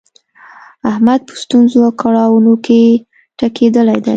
احمد 0.91 1.19
په 1.27 1.33
ستونزو 1.43 1.79
او 1.87 1.91
کړاونو 2.01 2.53
کې 2.65 2.81
ټکېدلی 3.39 3.99
دی. 4.05 4.09